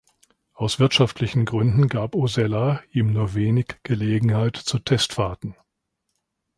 [0.55, 5.55] Aus wirtschaftlichen Gründen gab Osella ihm nur wenig Gelegenheit zu Testfahrten.